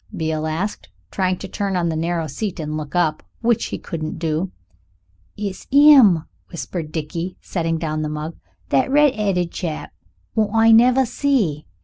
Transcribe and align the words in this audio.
Beale 0.17 0.47
asked, 0.47 0.89
trying 1.11 1.37
to 1.37 1.47
turn 1.47 1.75
on 1.77 1.89
the 1.89 1.95
narrow 1.95 2.25
seat 2.25 2.59
and 2.59 2.75
look 2.75 2.95
up, 2.95 3.21
which 3.41 3.65
he 3.65 3.77
couldn't 3.77 4.17
do. 4.17 4.51
"It's 5.37 5.67
'im," 5.69 6.23
whispered 6.49 6.91
Dickie, 6.91 7.37
setting 7.39 7.77
down 7.77 8.01
the 8.01 8.09
mug. 8.09 8.35
"That 8.69 8.89
red'eaded 8.89 9.51
chap 9.51 9.93
wot 10.33 10.49
I 10.55 10.71
never 10.71 11.05
see." 11.05 11.67